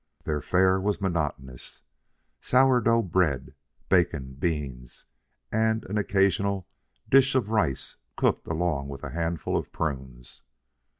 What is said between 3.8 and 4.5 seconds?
bacon,